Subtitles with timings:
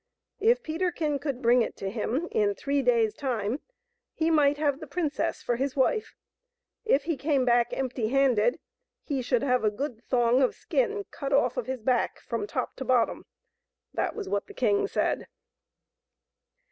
[0.39, 3.59] If Peterkin could bring it to him in three days* time
[4.15, 6.15] he might have the princess for his wife;
[6.83, 8.59] if he came back empty handed
[9.03, 12.75] he should have a good thong of skin cut off of his back from top
[12.77, 13.27] to bottom;
[13.93, 15.27] that was what the king said.